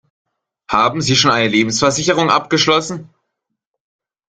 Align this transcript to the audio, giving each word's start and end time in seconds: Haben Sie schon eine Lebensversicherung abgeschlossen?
Haben 0.67 1.01
Sie 1.01 1.15
schon 1.15 1.29
eine 1.29 1.47
Lebensversicherung 1.47 2.31
abgeschlossen? 2.31 3.11